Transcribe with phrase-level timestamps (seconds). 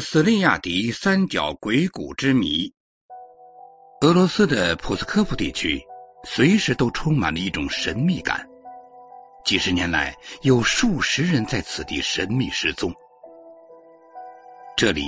[0.00, 2.72] 斯利亚迪三角鬼谷之谜。
[4.00, 5.82] 俄罗斯的普斯科夫地区
[6.24, 8.48] 随时都充满了一种神秘感。
[9.44, 12.92] 几十年来，有数十人在此地神秘失踪。
[14.76, 15.04] 这里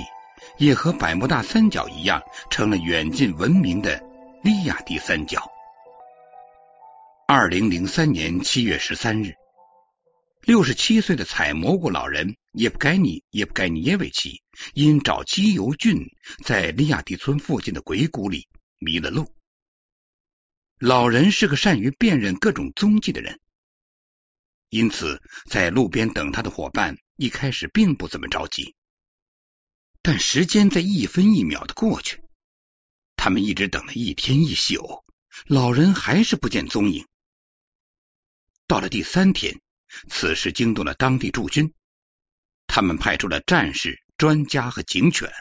[0.57, 4.01] 也和百慕大三角一样，成了远近闻名的
[4.43, 5.41] 利亚迪三角。
[7.27, 9.35] 二零零三年七月十三日，
[10.41, 14.41] 六十七岁的采蘑菇老人叶布盖尼叶布盖尼耶维奇
[14.73, 16.07] 因找机油菌，
[16.43, 18.47] 在利亚迪村附近的鬼谷里
[18.79, 19.35] 迷了路。
[20.79, 23.39] 老人是个善于辨认各种踪迹的人，
[24.69, 28.75] 因此在路边等他的伙伴一开始并不怎么着急。
[30.01, 32.23] 但时间在一分一秒的过去，
[33.15, 35.05] 他们一直等了一天一宿，
[35.45, 37.05] 老人还是不见踪影。
[38.65, 39.61] 到了第三天，
[40.09, 41.73] 此事惊动了当地驻军，
[42.67, 45.31] 他们派出了战士、专家和警犬。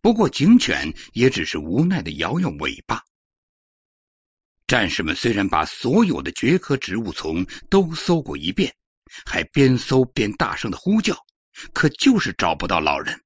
[0.00, 3.04] 不过，警犬也只是无奈的摇摇尾巴。
[4.66, 8.76] 战士们虽然把所有的蕨科植物丛都搜过一遍，
[9.26, 11.26] 还边搜边大声的呼叫。
[11.72, 13.24] 可就是找不到老人，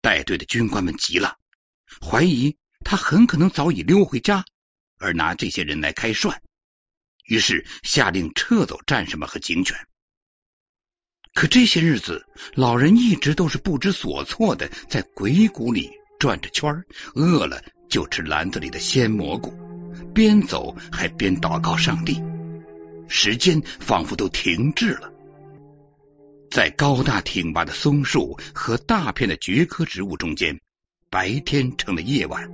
[0.00, 1.38] 带队的军官们急了，
[2.00, 4.46] 怀疑他很可能早已溜回家，
[4.96, 6.42] 而拿这些人来开涮，
[7.26, 9.76] 于是下令撤走战士们和警犬。
[11.32, 19.52] 可这些日子，老人一直都是不知所措的，在鬼谷里转着圈饿了就吃篮子里的鲜蘑菇，
[20.14, 22.22] 边走还边祷告上帝，
[23.08, 25.12] 时间仿佛都停滞了。
[26.52, 30.60] 在高大挺拔的松树和大片的蕨科植物中间，
[31.10, 32.48] 白天成了夜晚，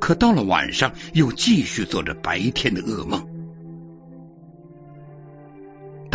[0.00, 3.27] 可到了晚上又继续做着白天的噩梦。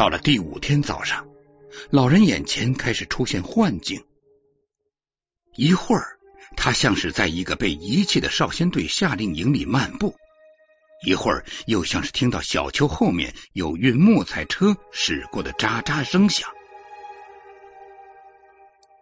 [0.04, 1.30] 到了第五天早上，
[1.90, 4.03] 老人眼前开始出现幻境，
[5.56, 6.19] 一会儿
[6.58, 10.18] 他像是在一个被遗弃的少先队夏令营里漫步，
[11.06, 16.50] 一会儿又像是听到小丘后面有运木材车驶过的喳喳声响。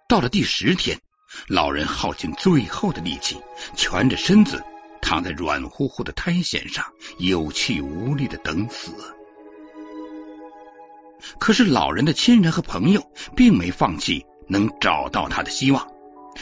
[0.07, 0.99] 到了第十天，
[1.47, 3.41] 老人耗尽最后的力气，
[3.75, 4.63] 蜷着身子
[5.01, 6.85] 躺在软乎乎的苔藓上，
[7.17, 8.93] 有气无力的等死。
[11.39, 15.87] 可是老人的亲人和朋友并没放弃能找到他的希望，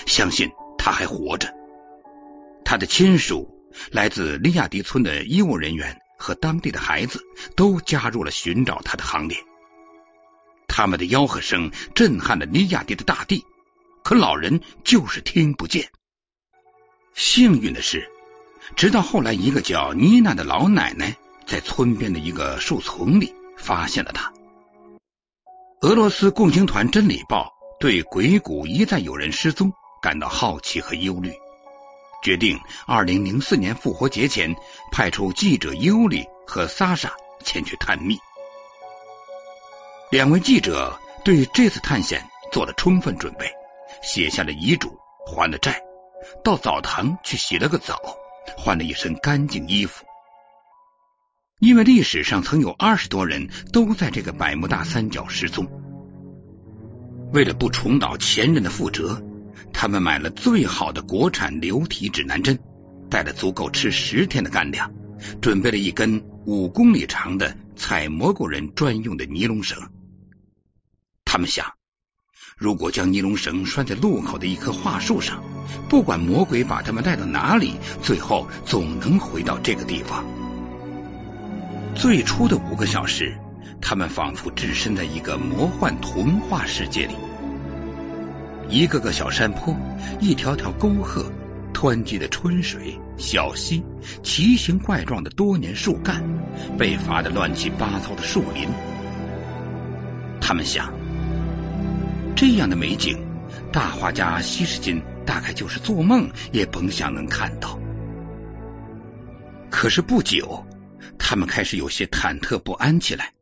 [0.05, 1.53] 相信他还活着。
[2.65, 3.49] 他的亲属、
[3.91, 7.23] 来自利亚迪村的医务人员和当地的孩子
[7.55, 9.37] 都加入了寻找他的行列。
[10.67, 13.43] 他们的吆喝声震撼了利亚迪的大地。
[14.01, 15.89] 可老人就是听不见。
[17.13, 18.09] 幸运的是，
[18.75, 24.31] 直到后来，一个叫妮娜的老奶奶在村边的一个树丛里发现了他。
[25.81, 31.31] 俄罗斯共青团《真理报》对鬼谷一再有人失踪感到好奇和忧虑，
[32.21, 34.53] 决定二零零四年复活节前
[34.91, 37.13] 派出记者尤里和萨莎
[37.45, 38.19] 前去探秘。
[40.11, 43.49] 两位记者对这次探险做了充分准备。
[44.01, 45.81] 写下了遗嘱，还了债，
[46.43, 47.97] 到澡堂去洗了个澡，
[48.57, 50.05] 换了一身干净衣服。
[51.59, 55.67] 因为历史上曾有二十多人都在这个百慕大三角失踪，
[57.33, 59.21] 为了不重蹈前人的覆辙，
[59.73, 62.59] 他们买了最好的国产流体指南针，
[63.09, 64.93] 带了足够吃十天的干粮，
[65.41, 69.77] 准备了一根五公里长的采蘑菇人专用的尼龙绳。
[71.25, 71.73] 他们想。
[72.57, 75.41] 如果将尼龙绳拴在路口的一棵桦树上，
[75.87, 80.25] 不管魔鬼把他们带到哪里，最后总能回到这个地方。
[81.95, 83.37] 最初的五个小时，
[83.81, 87.13] 他们仿佛置身在一个魔幻童话世界里。
[88.69, 89.75] 一个个小山坡，
[90.19, 91.31] 一条条沟壑，
[91.73, 93.83] 湍急的春水，小溪，
[94.23, 96.23] 奇形怪状的多年树干，
[96.77, 98.69] 被伐的乱七八糟的树林。
[100.39, 100.93] 他们想。
[102.35, 103.17] 这样的美景，
[103.73, 107.77] 大画家西什金大概就是做梦也甭想能看到。
[109.69, 110.63] 可是不久，
[111.17, 113.33] 他们开始有些忐忑不安起来，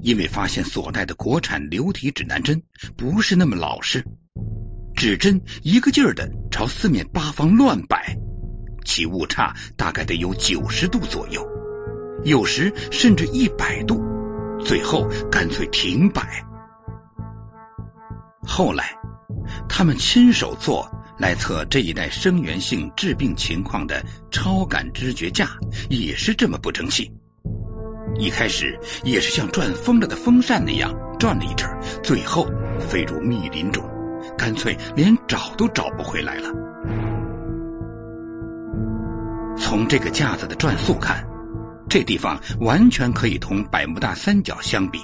[0.00, 2.62] 因为发现所带的国产流体指南针
[2.96, 4.04] 不是那么老实，
[4.96, 8.16] 指针一个劲儿的朝四面八方乱摆，
[8.84, 11.46] 其误差大概得有九十度左右，
[12.24, 14.02] 有时甚至一百度，
[14.64, 16.44] 最后干脆停摆。
[18.46, 18.98] 后来，
[19.68, 25.50] 他们亲手做来测这一代声源性致病情况的超感知觉架，
[25.88, 27.12] 也是这么不争气。
[28.16, 31.68] 一开始也是像转疯了的风扇那样转了一阵，
[32.02, 33.84] 最后飞入密林中，
[34.38, 36.50] 干脆连找都找不回来了。
[39.56, 41.26] 从这个架子的转速看，
[41.88, 45.00] 这地方完全可以同百慕大三角相比。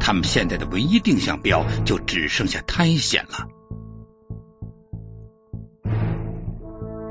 [0.00, 3.48] 他们现在的唯一定向标就只剩下苔藓了。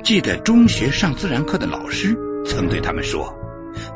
[0.03, 3.33] 记得中学上自然课的老师曾对他们说：“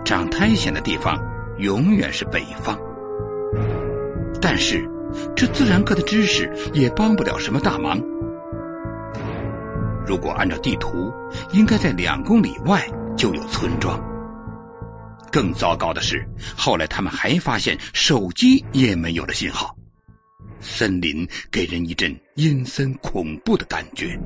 [0.06, 1.22] 长苔藓的地方
[1.58, 2.80] 永远是北方。”
[4.42, 4.90] 但是
[5.36, 8.02] 这自然课的知识也帮不了什么大忙。
[10.06, 11.12] 如果按照地图，
[11.52, 12.88] 应该在两公里外
[13.18, 14.02] 就有村庄。
[15.30, 16.26] 更糟糕的是，
[16.56, 19.76] 后来他们还发现手机也没有了信号。
[20.62, 24.18] 森林给人一阵阴森恐怖的感觉。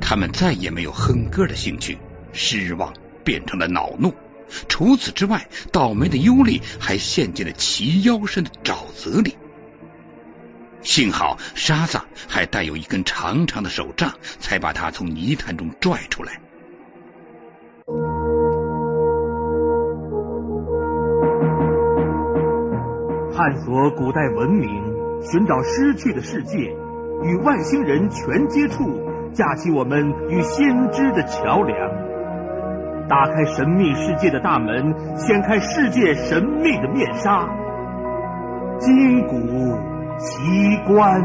[0.00, 1.98] 他们再也没有哼歌的兴趣，
[2.32, 2.92] 失望
[3.24, 4.14] 变成了恼怒。
[4.68, 9.36] 除此之外，倒霉的尤利还陷进了齐腰深的沼泽里。
[10.82, 11.98] 幸好沙子
[12.28, 16.40] 还带有一根长长的手杖，才把他从泥潭中拽出来。
[23.34, 24.70] 探索古代文明，
[25.22, 26.56] 寻找失去的世界，
[27.22, 28.84] 与外星人全接触，
[29.34, 31.76] 架起我们与先知的桥梁。
[33.08, 37.46] 打开神秘世界的大门，掀开世界神秘的面纱，
[38.78, 39.36] 金古
[40.18, 41.20] 奇观。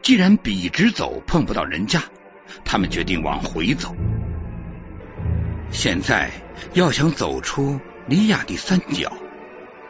[0.00, 2.00] 既然笔直走碰不到人家，
[2.64, 3.94] 他们决定往回走。
[5.70, 6.30] 现在
[6.72, 9.12] 要想走出尼亚第三角，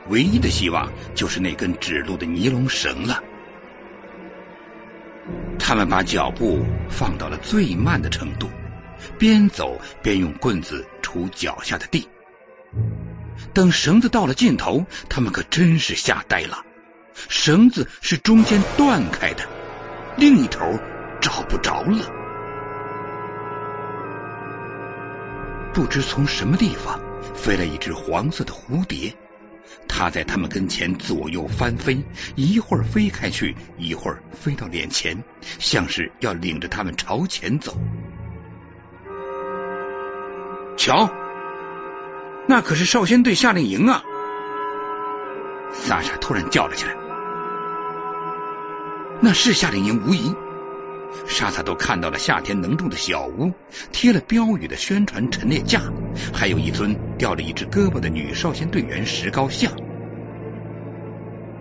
[0.09, 3.23] 唯一的希望就是那根指路的尼龙绳了。
[5.59, 8.49] 他们把脚步放到了最慢的程度，
[9.19, 12.09] 边走边用棍子除脚下的地。
[13.55, 16.65] 等绳子到了尽头，他们可真是吓呆了。
[17.29, 19.45] 绳子是中间断开的，
[20.17, 20.79] 另一头
[21.21, 22.11] 找不着了。
[25.73, 27.01] 不知从什么地方
[27.35, 29.15] 飞来一只黄色的蝴蝶。
[29.95, 32.03] 他在他们跟前左右翻飞，
[32.35, 35.23] 一会儿飞开去，一会儿飞到脸前，
[35.59, 37.77] 像是要领着他们朝前走。
[40.79, 41.13] 瞧，
[42.49, 44.03] 那可是少先队夏令营啊！
[45.73, 46.97] 萨莎突然叫了起来
[49.21, 50.35] ：“那是夏令营，无疑。”
[51.27, 53.53] 莎萨都看到了夏天能住的小屋，
[53.93, 55.81] 贴了标语的宣传陈列架，
[56.33, 59.73] 还有一尊吊着一只胳膊的女少先队员石膏像。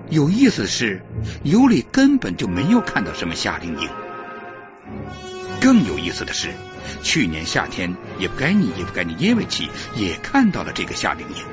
[0.10, 1.02] 有意思的是，
[1.44, 3.90] 尤里根本就没有看到什么夏令营。
[5.62, 6.50] 更有意思的是，
[7.02, 11.46] 去年夏天也不该你也不该你耶维奇也看到了这个夏令营。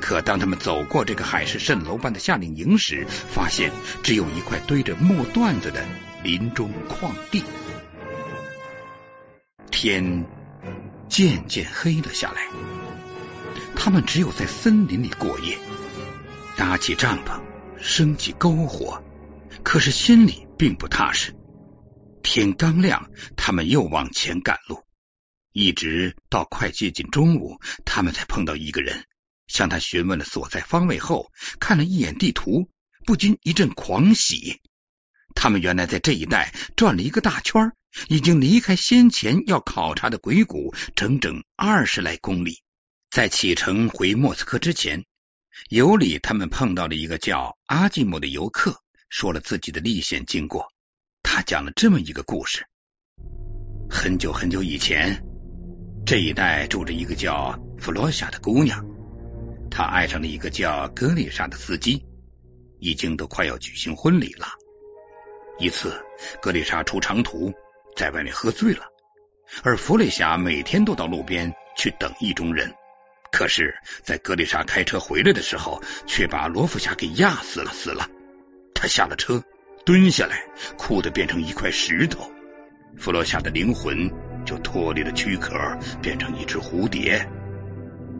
[0.00, 3.70] 可当他们走过这个海市蜃楼般的夏令营时，发现
[4.02, 5.84] 只有一块堆着木段子的。
[6.22, 7.42] 林中旷地，
[9.72, 10.24] 天
[11.08, 12.48] 渐渐黑了下来。
[13.74, 15.58] 他们只有在森林里过夜，
[16.56, 17.42] 搭起帐篷，
[17.76, 19.02] 升起篝火，
[19.64, 21.34] 可是心里并不踏实。
[22.22, 24.84] 天刚亮，他们又往前赶路，
[25.52, 29.06] 一直到快接近中午，他们才碰到一个人，
[29.48, 32.68] 向他询问了所在方位后，看了一眼地图，
[33.04, 34.60] 不禁一阵狂喜。
[35.34, 37.72] 他们原来在这一带转了一个大圈，
[38.08, 42.62] 已经离开先前要考察的鬼谷整整二十来公里。
[43.10, 45.04] 在启程回莫斯科之前，
[45.68, 50.72] 尤里他们碰到了一个叫阿季姆的游客，说了自己的历险经过。
[51.22, 52.66] 他讲了这么一个故事：
[53.90, 55.22] 很久很久以前，
[56.06, 58.82] 这一带住着一个叫弗罗夏的姑娘，
[59.70, 62.04] 她爱上了一个叫格丽莎的司机，
[62.80, 64.46] 已经都快要举行婚礼了。
[65.58, 65.94] 一次，
[66.40, 67.52] 格丽莎出长途，
[67.96, 68.84] 在外面喝醉了，
[69.62, 72.74] 而弗雷霞每天都到路边去等意中人。
[73.30, 78.08] 可是，在格丽莎开车回来的时候，却把罗福霞给压死了，死了。
[78.74, 79.42] 他下了车，
[79.84, 80.44] 蹲下来，
[80.76, 82.30] 哭得变成一块石头。
[82.98, 84.10] 弗洛夏的灵魂
[84.44, 85.54] 就脱离了躯壳，
[86.02, 87.26] 变成一只蝴蝶。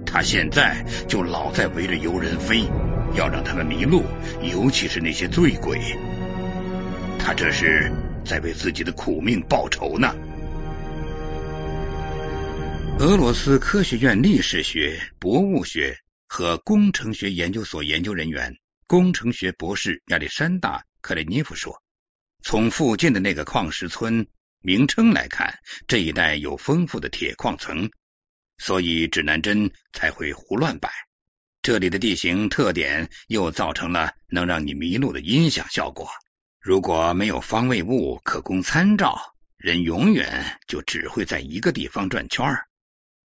[0.07, 2.65] 他现在就老在围着游人飞，
[3.15, 4.05] 要让他们迷路，
[4.43, 5.79] 尤其是那些醉鬼。
[7.25, 7.93] 他这是
[8.27, 10.13] 在为自己的苦命报仇呢。
[12.99, 18.57] 俄罗斯科学院历史学、博物学和工程学研究所研究人员、
[18.89, 21.81] 工程学博士亚历山大·克雷涅夫说
[22.43, 24.27] ：“从附近的那个矿石村
[24.61, 27.91] 名称来看，这一带有丰富的铁矿层，
[28.59, 30.91] 所以指南针才会胡乱摆。
[31.63, 36.09] 这里的地形特点又造成了能让你迷路的音响效果。
[36.63, 42.69] 如果没有方位物可供参照，人永远就只会在一个地方转圈儿，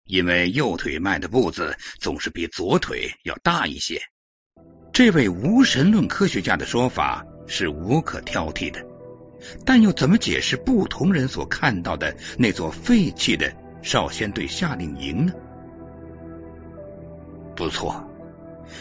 [0.06, 4.02] 因为右腿迈的步子总是比左腿要大一些。
[4.92, 8.84] 这位无神论科学家的说法是无可挑剔的，
[9.64, 15.34] 但又怎么解释不同人所看到的那座废弃的少先队夏令营呢？
[17.56, 18.04] 不错，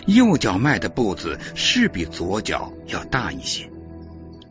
[0.07, 3.71] 右脚迈的步子是比左脚要大一些。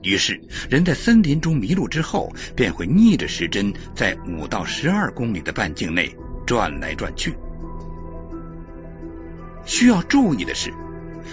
[0.05, 7.35] 于是，人在森林中迷路之后，便会逆着时针，在五到十二公里的半径内转来转去。
[9.65, 10.71] 需要注意的是，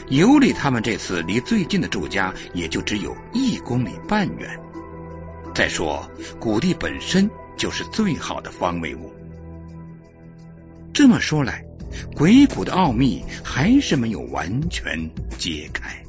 [0.08, 4.58] 尤里他们这次离最近的住家也就只有一公里半远。
[5.54, 6.10] 再说，
[6.40, 9.12] 谷地本身就是最好的方位物。
[10.94, 11.62] 这么说来，
[12.16, 16.02] 鬼谷的奥秘还是没有完全揭开。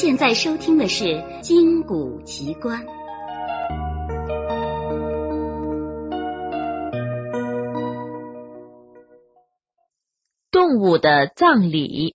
[0.00, 1.04] 现在收听的是
[1.40, 2.86] 《金谷奇观》。
[10.52, 12.14] 动物的葬礼。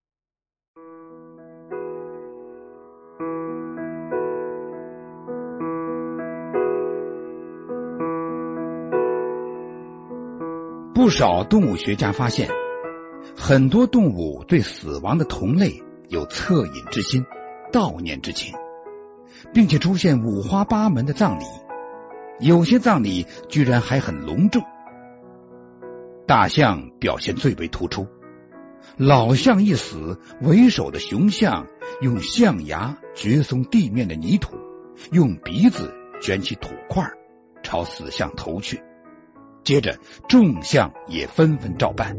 [10.93, 12.47] 不少动物学家发现，
[13.35, 17.25] 很多动物对死亡的同类有恻隐之心。
[17.73, 18.53] 悼念之情，
[19.51, 21.43] 并且出现五花八门的葬礼，
[22.39, 24.61] 有些葬礼居然还很隆重。
[26.27, 28.07] 大象表现最为突出，
[28.95, 31.65] 老象一死，为首的雄象
[31.99, 34.55] 用象牙掘松地面的泥土，
[35.11, 37.09] 用鼻子卷起土块
[37.63, 38.83] 朝死象投去，
[39.63, 39.97] 接着
[40.29, 42.15] 众象也纷纷照办，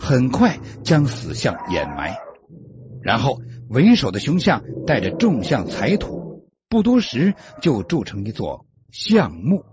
[0.00, 2.16] 很快将死象掩埋，
[3.02, 3.40] 然后。
[3.70, 9.64] 为首的雄象带着众象采土，不多时就筑成一座象墓。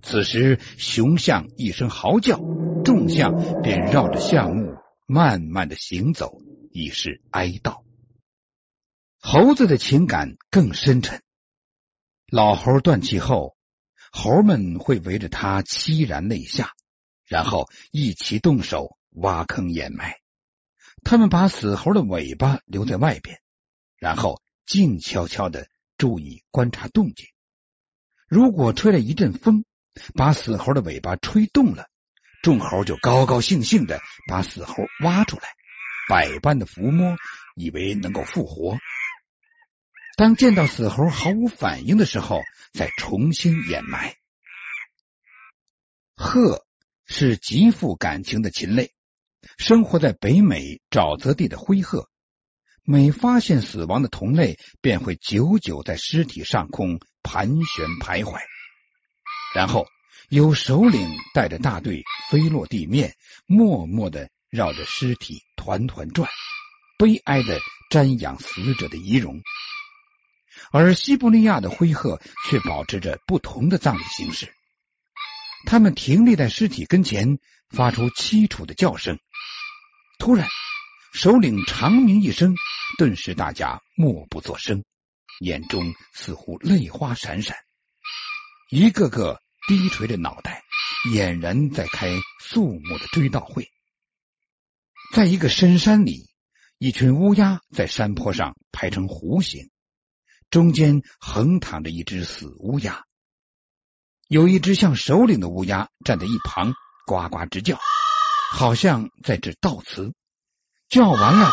[0.00, 2.40] 此时，雄象一声嚎叫，
[2.86, 7.82] 众象便绕着象墓慢慢的行走，以示哀悼。
[9.18, 11.20] 猴子的情感更深沉。
[12.32, 13.58] 老猴断气后，
[14.10, 16.72] 猴们会围着他凄然泪下，
[17.26, 20.16] 然后一起动手挖坑掩埋。
[21.08, 23.40] 他们把死猴的尾巴留在外边，
[23.96, 27.28] 然后静悄悄的注意观察动静。
[28.26, 29.64] 如果吹了一阵风，
[30.16, 31.88] 把死猴的尾巴吹动了，
[32.42, 35.44] 众猴就高高兴兴的把死猴挖出来，
[36.08, 37.16] 百般的抚摸，
[37.54, 38.76] 以为能够复活。
[40.16, 44.16] 当见到死猴毫无反应的时候，再重新掩埋。
[46.16, 46.66] 鹤
[47.04, 48.95] 是极富感情的禽类。
[49.58, 52.08] 生活在北美沼泽地的灰鹤，
[52.82, 58.40] 每发现死亡的同类，便会久久在尸体上空盘旋徘徊，
[59.54, 59.86] 然后
[60.28, 63.14] 有首领带着大队飞落地面，
[63.46, 66.28] 默默的绕着尸体团团转，
[66.98, 67.58] 悲哀的
[67.90, 69.42] 瞻仰死者的遗容。
[70.72, 74.52] 而西伯利亚的灰鹤却保持着不同的葬礼形式，
[75.66, 79.18] 他们停立在尸体跟前，发出凄楚的叫声。
[80.18, 80.48] 突然，
[81.12, 82.54] 首领长鸣一声，
[82.98, 84.84] 顿时大家默不作声，
[85.40, 87.56] 眼中似乎泪花闪闪，
[88.70, 90.62] 一个个低垂着脑袋，
[91.12, 92.08] 俨然在开
[92.40, 93.70] 肃穆的追悼会。
[95.12, 96.28] 在一个深山里，
[96.78, 99.70] 一群乌鸦在山坡上排成弧形，
[100.50, 103.04] 中间横躺着一只死乌鸦，
[104.28, 106.74] 有一只像首领的乌鸦站在一旁，
[107.06, 107.78] 呱呱直叫。
[108.52, 110.12] 好像在这悼词，
[110.88, 111.52] 叫完了，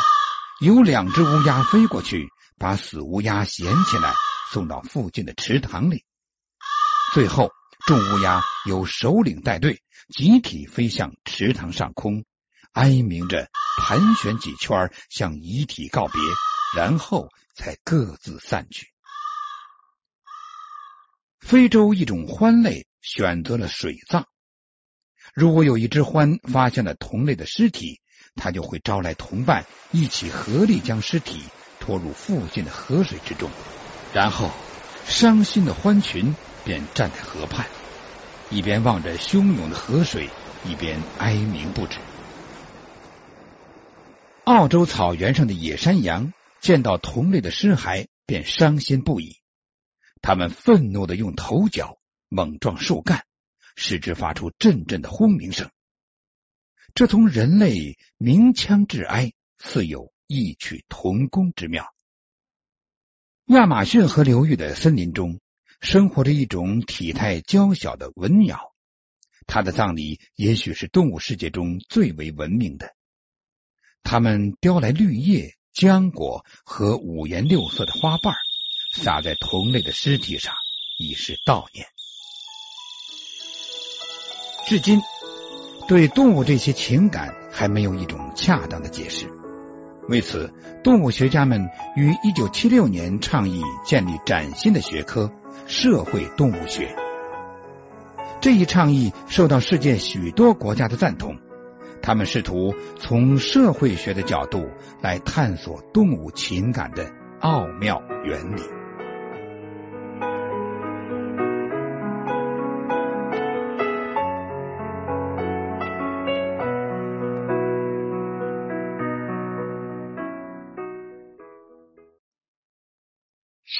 [0.59, 4.13] 有两只乌鸦飞过去，把死乌鸦衔起来，
[4.51, 6.05] 送到附近的池塘里。
[7.13, 7.51] 最后，
[7.87, 9.81] 众乌鸦由首领带队，
[10.15, 12.25] 集体飞向池塘上空，
[12.73, 16.21] 哀鸣着盘旋几圈，向遗体告别，
[16.75, 18.87] 然后才各自散去。
[21.39, 24.27] 非洲一种獾类选择了水葬。
[25.33, 27.99] 如果有一只獾发现了同类的尸体，
[28.35, 31.41] 他就会招来同伴，一起合力将尸体
[31.79, 33.49] 拖入附近的河水之中，
[34.13, 34.51] 然后
[35.05, 37.65] 伤心的獾群便站在河畔，
[38.51, 40.29] 一边望着汹涌的河水，
[40.65, 41.97] 一边哀鸣不止。
[44.43, 49.37] 澳洲草原上的野山羊见到同类的尸骸，便伤心不已。
[50.21, 51.97] 他们愤怒的用头角
[52.29, 53.25] 猛撞树干，
[53.75, 55.69] 使之发出阵阵的轰鸣声。
[56.93, 61.87] 这同人类鸣枪致哀，似有异曲同工之妙。
[63.45, 65.41] 亚马逊河流域的森林中，
[65.81, 68.73] 生活着一种体态娇小的文鸟，
[69.47, 72.95] 它的葬礼也许是动物世界中最为文明的。
[74.03, 78.35] 它们叼来绿叶、浆果和五颜六色的花瓣，
[78.95, 80.53] 撒在同类的尸体上，
[80.99, 81.87] 以示悼念。
[84.65, 85.01] 至今，
[85.87, 89.27] 对动物这些情感还没有一种恰当的解释。
[90.07, 90.53] 为此，
[90.83, 95.31] 动物学家们于一九七六年倡议建立崭新的学科——
[95.67, 96.95] 社会动物学。
[98.41, 101.37] 这一倡议受到世界许多国家的赞同，
[102.01, 104.69] 他们试图从社会学的角度
[105.01, 108.61] 来探索动物情感的奥妙原理。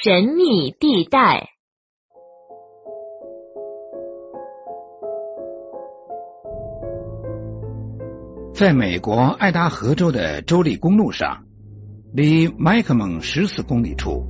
[0.04, 1.48] 神秘地带，
[8.52, 11.46] 在美国爱达荷州的州立公路上，
[12.12, 14.26] 离麦克蒙十四公里处，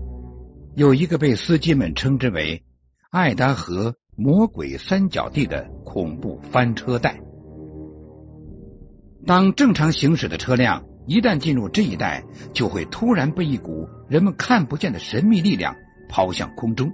[0.77, 2.63] 有一个被司机们称之为
[3.11, 7.21] “爱达荷魔鬼三角地”的恐怖翻车带。
[9.27, 10.85] 当正常行驶的车辆。
[11.07, 15.77] 一旦进入这一带，就会突然被一股人们看不见的神秘力量
[16.09, 16.91] 抛向空中，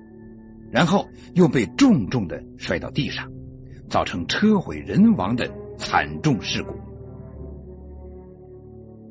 [0.70, 3.30] 然后又被重重的摔到地上，
[3.88, 5.48] 造成车毁人亡的
[5.78, 6.74] 惨重事故。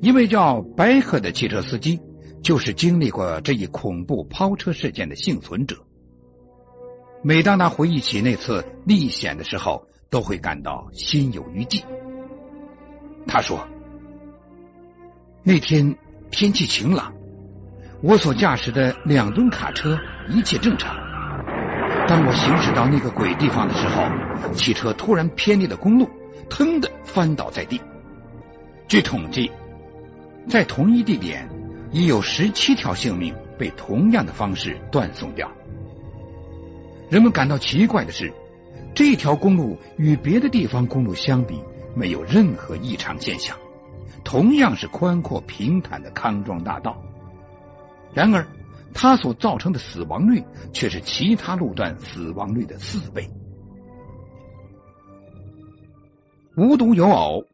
[0.02, 2.00] 一位叫白克的汽车司机
[2.42, 5.76] 就是经历过这一恐怖抛车事件的幸存者。
[7.22, 11.82] 每当他回忆起那次历险的时候，都会感到心有余悸。
[13.26, 13.66] 他说。
[15.42, 15.96] 那天
[16.30, 17.14] 天气晴朗，
[18.02, 19.98] 我所驾驶的两吨卡车
[20.28, 20.94] 一切正常。
[22.06, 24.04] 当我行驶到那个鬼地方的时候，
[24.52, 26.10] 汽车突然偏离了公路，
[26.50, 27.80] 腾的翻倒在地。
[28.86, 29.50] 据统计，
[30.46, 31.48] 在同一地点
[31.90, 35.50] 已有十七条性命被同样的方式断送掉。
[37.08, 38.30] 人们感到奇怪的是，
[38.94, 41.62] 这条公路与别的地方公路相比，
[41.94, 43.56] 没有任何异常现象。
[44.30, 47.02] 同样是宽阔平坦的康庄大道，
[48.14, 48.46] 然而
[48.94, 53.28] 它所造成的死亡率却是其他路段死亡率的四倍。
[56.56, 57.44] 无独有偶，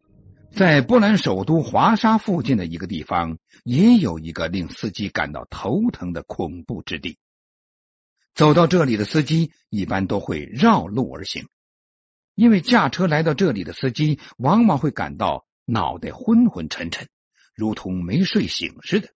[0.50, 7.16] 在波兰首都华沙附近的一个地方，也有一个令司机感到头疼的恐怖之地。
[8.34, 11.48] 走到这里的司机一般都会绕路而行，
[12.34, 15.45] 因为驾车来到这里的司机往往会感到。
[15.66, 17.08] 脑袋昏昏沉沉，
[17.54, 19.12] 如同没睡醒似的，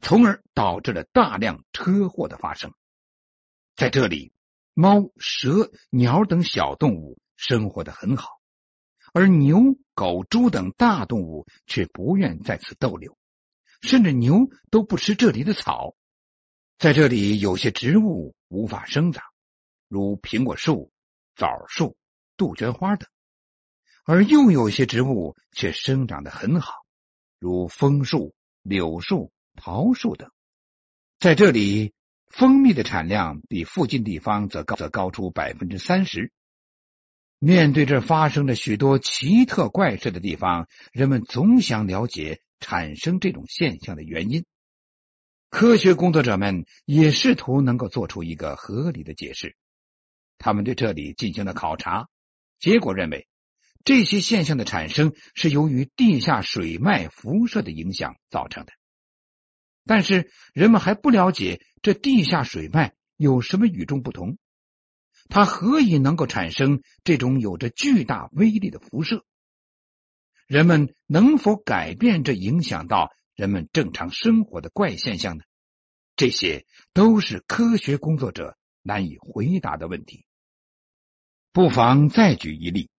[0.00, 2.72] 从而导致了大量车祸的发生。
[3.74, 4.32] 在这里，
[4.72, 8.40] 猫、蛇、鸟等小动物生活的很好，
[9.12, 13.18] 而牛、狗、猪等大动物却不愿在此逗留，
[13.82, 15.96] 甚至牛都不吃这里的草。
[16.78, 19.24] 在这里，有些植物无法生长，
[19.88, 20.92] 如苹果树、
[21.34, 21.96] 枣树、
[22.36, 23.08] 杜鹃花等。
[24.10, 26.84] 而又有些植物却生长得很好，
[27.38, 30.32] 如枫树、柳树、桃树等。
[31.20, 31.94] 在这里，
[32.26, 36.32] 蜂蜜的产量比附近地方则高，则高出百分之三十。
[37.38, 44.44] 面对这发生着许多奇特怪事的地方，人们总想了解产生这种现象的原因。
[45.50, 49.54] 科学工作者们也试图能够做出一个合理的解释。
[50.36, 52.08] 他们对这里进行了考察，
[52.58, 53.28] 结果认为。
[53.84, 58.72] 这些现象的产生是由于地下水脉辐射的影响造成的，
[59.84, 64.36] 但是人们还不了解这地下水脉有什么与众不同，
[65.28, 69.24] 它何以能够产生这种有着巨大威力的辐射？
[70.46, 75.44] 人们能否改变这影响到人们正常生活的怪现象呢？
[76.16, 80.26] 这些都是科学工作者难以回答的问题。
[81.52, 82.90] 不妨再举一例。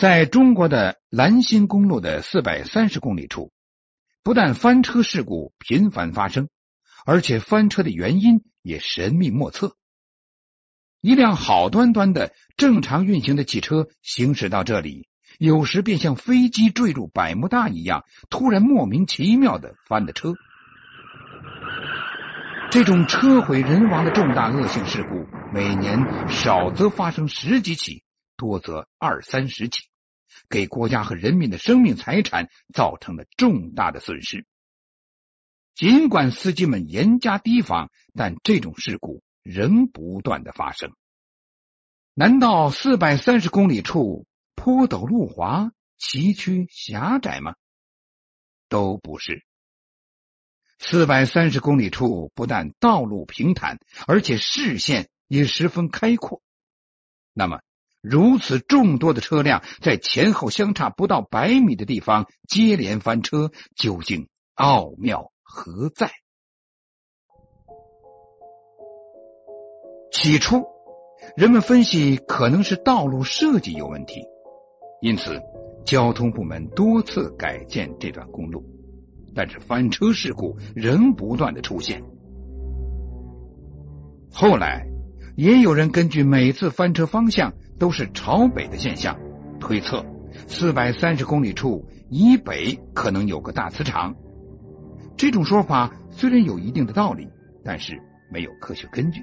[0.00, 3.52] 在中国的兰新公路的四百三十公里处，
[4.22, 6.48] 不但翻车事故频繁发生，
[7.04, 9.76] 而且翻车的原因也神秘莫测。
[11.02, 15.06] 一辆好端端的正常运行的汽车行驶到这里，
[15.38, 20.32] 有时便像飞机坠入百慕大一样，突然莫名其妙的翻了车。
[22.70, 28.02] 这种车毁人亡的重大恶性事故，每年少则发生十几起，
[28.38, 29.89] 多则二三十起，
[30.48, 34.46] 给国家和人民的生命财产造成了重大的损失。
[35.74, 40.92] 尽管司机们严加提防，但这种事故仍不断的发生。
[42.12, 47.54] 难道四百三十公里处坡陡路滑、崎岖狭窄吗？
[48.68, 49.44] 都不是。
[50.78, 56.42] 四百三十公里处不但道路平坦，而且视线也十分开阔。
[57.32, 57.62] 那么，
[58.00, 66.10] 如此众多的车辆在前后相差不到百米的地方接连翻车，究竟奥妙何在？
[70.12, 70.64] 起初，
[71.36, 74.24] 人们分析可能是道路设计有问题，
[75.00, 75.40] 因此
[75.84, 78.64] 交通部门多次改建这段公路。
[79.34, 82.02] 但是翻车事故仍不断的出现。
[84.32, 84.86] 后来，
[85.36, 89.18] 也有人根据每次翻车方向都是朝北的现象，
[89.58, 90.04] 推测
[90.46, 94.14] 四百三十公里处以北可能有个大磁场。
[95.16, 97.28] 这种说法虽然有一定的道理，
[97.64, 99.22] 但是没有科学根据。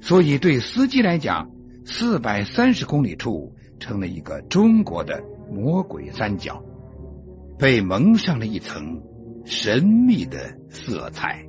[0.00, 1.50] 所以对司机来讲，
[1.84, 6.64] 四百三十公里处成了一个中国的魔鬼三角。
[7.58, 9.00] 被蒙上了一层
[9.44, 11.46] 神秘的色彩。